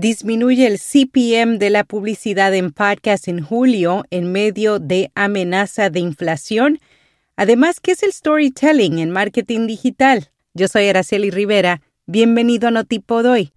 [0.00, 6.00] disminuye el CPM de la publicidad en podcast en julio en medio de amenaza de
[6.00, 6.80] inflación.
[7.36, 10.30] Además, ¿qué es el storytelling en marketing digital?
[10.54, 11.82] Yo soy Araceli Rivera.
[12.06, 13.52] Bienvenido a Notipod hoy.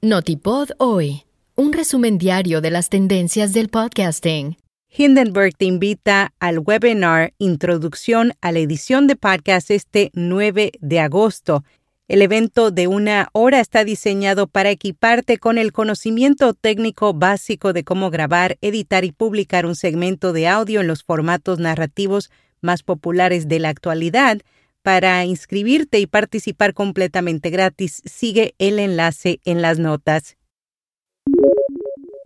[0.00, 1.24] Notipod hoy.
[1.56, 4.56] Un resumen diario de las tendencias del podcasting.
[4.98, 11.64] Hindenburg te invita al webinar Introducción a la edición de podcast este 9 de agosto.
[12.08, 17.84] El evento de una hora está diseñado para equiparte con el conocimiento técnico básico de
[17.84, 22.30] cómo grabar, editar y publicar un segmento de audio en los formatos narrativos
[22.62, 24.38] más populares de la actualidad.
[24.80, 30.38] Para inscribirte y participar completamente gratis, sigue el enlace en las notas.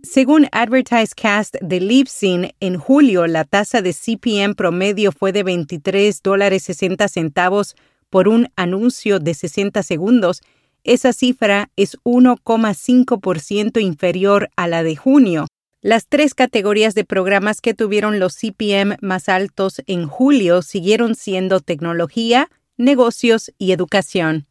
[0.03, 6.63] Según AdvertiseCast de Libsyn, en julio la tasa de CPM promedio fue de 23 dólares
[6.63, 7.75] 60 centavos
[8.09, 10.41] por un anuncio de 60 segundos.
[10.83, 15.45] Esa cifra es 1,5% inferior a la de junio.
[15.81, 21.59] Las tres categorías de programas que tuvieron los CPM más altos en julio siguieron siendo
[21.59, 24.47] tecnología, negocios y educación.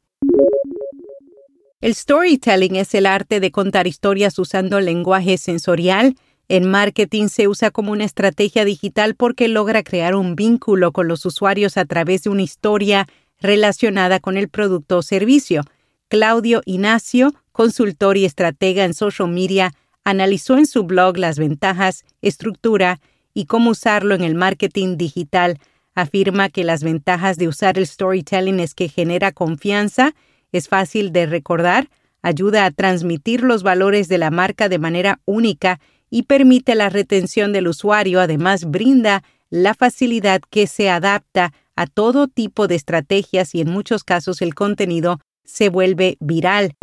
[1.81, 6.15] El storytelling es el arte de contar historias usando lenguaje sensorial.
[6.47, 11.25] En marketing se usa como una estrategia digital porque logra crear un vínculo con los
[11.25, 13.07] usuarios a través de una historia
[13.41, 15.63] relacionada con el producto o servicio.
[16.09, 19.73] Claudio Ignacio, consultor y estratega en social media,
[20.05, 23.01] analizó en su blog las ventajas, estructura
[23.33, 25.59] y cómo usarlo en el marketing digital.
[25.95, 30.15] Afirma que las ventajas de usar el storytelling es que genera confianza,
[30.53, 31.89] es fácil de recordar,
[32.23, 37.53] ayuda a transmitir los valores de la marca de manera única y permite la retención
[37.53, 43.61] del usuario, además brinda la facilidad que se adapta a todo tipo de estrategias y
[43.61, 46.75] en muchos casos el contenido se vuelve viral.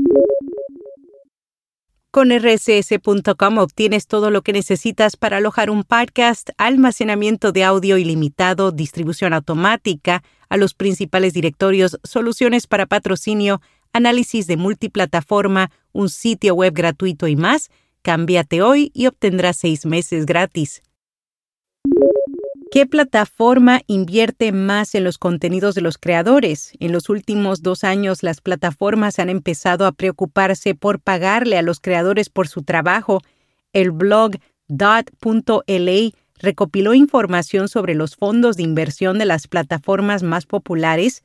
[2.18, 8.72] Con rss.com obtienes todo lo que necesitas para alojar un podcast, almacenamiento de audio ilimitado,
[8.72, 13.62] distribución automática, a los principales directorios, soluciones para patrocinio,
[13.94, 17.70] análisis de multiplataforma, un sitio web gratuito y más.
[18.02, 20.82] Cámbiate hoy y obtendrás seis meses gratis.
[22.70, 26.74] ¿Qué plataforma invierte más en los contenidos de los creadores?
[26.80, 31.80] En los últimos dos años las plataformas han empezado a preocuparse por pagarle a los
[31.80, 33.22] creadores por su trabajo.
[33.72, 34.34] El blog
[34.68, 41.24] dot.la recopiló información sobre los fondos de inversión de las plataformas más populares.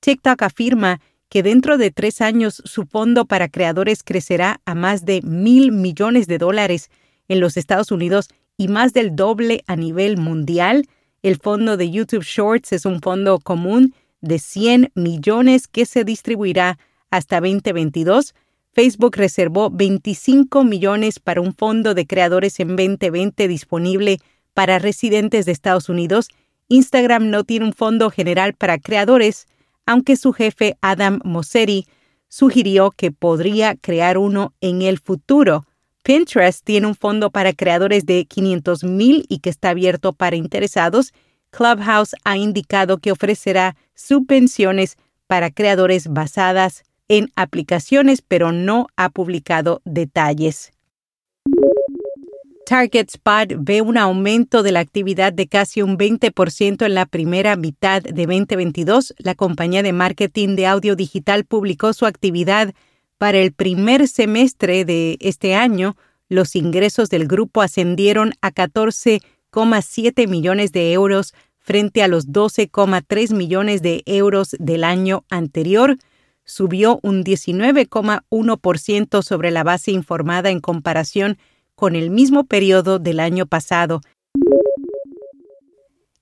[0.00, 5.20] TikTok afirma que dentro de tres años su fondo para creadores crecerá a más de
[5.22, 6.88] mil millones de dólares
[7.28, 10.86] en los Estados Unidos y más del doble a nivel mundial.
[11.22, 16.78] El fondo de YouTube Shorts es un fondo común de 100 millones que se distribuirá
[17.10, 18.34] hasta 2022.
[18.72, 24.18] Facebook reservó 25 millones para un fondo de creadores en 2020 disponible
[24.54, 26.28] para residentes de Estados Unidos.
[26.68, 29.46] Instagram no tiene un fondo general para creadores,
[29.86, 31.86] aunque su jefe Adam Mosseri
[32.28, 35.64] sugirió que podría crear uno en el futuro.
[36.08, 41.12] Pinterest tiene un fondo para creadores de 500 mil y que está abierto para interesados.
[41.50, 44.96] Clubhouse ha indicado que ofrecerá subvenciones
[45.26, 50.72] para creadores basadas en aplicaciones, pero no ha publicado detalles.
[52.64, 57.54] Target Spot ve un aumento de la actividad de casi un 20% en la primera
[57.56, 59.14] mitad de 2022.
[59.18, 62.72] La compañía de marketing de audio digital publicó su actividad
[63.18, 65.96] para el primer semestre de este año,
[66.28, 73.82] los ingresos del grupo ascendieron a 14,7 millones de euros frente a los 12,3 millones
[73.82, 75.98] de euros del año anterior.
[76.44, 81.36] Subió un 19,1% sobre la base informada en comparación
[81.74, 84.00] con el mismo periodo del año pasado.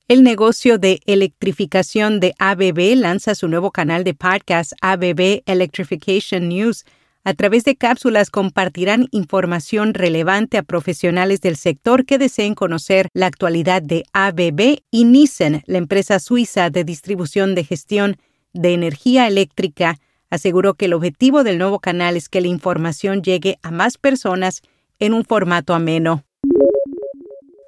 [0.08, 6.84] El negocio de electrificación de ABB lanza su nuevo canal de podcast ABB Electrification News.
[7.24, 13.26] A través de cápsulas compartirán información relevante a profesionales del sector que deseen conocer la
[13.26, 18.16] actualidad de ABB y Nissan, la empresa suiza de distribución de gestión
[18.52, 19.98] de energía eléctrica,
[20.30, 24.62] aseguró que el objetivo del nuevo canal es que la información llegue a más personas
[25.00, 26.25] en un formato ameno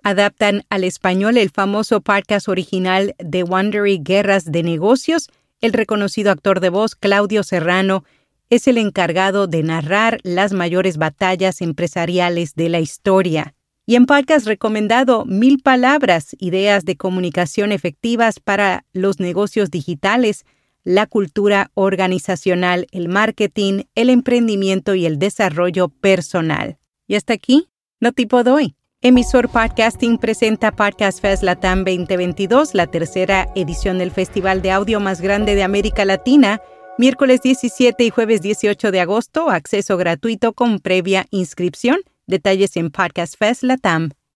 [0.08, 5.28] adaptan al español el famoso podcast original de Wondery Guerras de Negocios.
[5.60, 8.05] El reconocido actor de voz Claudio Serrano
[8.49, 13.55] es el encargado de narrar las mayores batallas empresariales de la historia.
[13.84, 20.46] Y en podcast recomendado Mil Palabras, ideas de comunicación efectivas para los negocios digitales,
[20.84, 26.78] la cultura organizacional, el marketing, el emprendimiento y el desarrollo personal.
[27.06, 27.69] Y hasta aquí,
[28.00, 28.75] no tipo doy.
[29.00, 35.21] Emisor Podcasting presenta Podcast Fest Latam 2022, la tercera edición del festival de audio más
[35.21, 36.61] grande de América Latina,
[36.99, 42.00] miércoles 17 y jueves 18 de agosto, acceso gratuito con previa inscripción.
[42.27, 44.18] Detalles en podcastfestlatam.com.